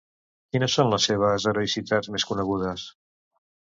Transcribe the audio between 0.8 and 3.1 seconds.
les seves heroïcitats més conegudes?